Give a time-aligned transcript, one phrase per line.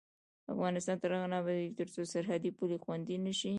[0.53, 3.49] افغانستان تر هغو نه ابادیږي، ترڅو سرحدي پولې خوندي نشي.